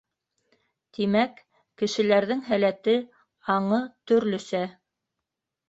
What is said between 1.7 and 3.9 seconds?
кешеләрҙең һәләте, аңы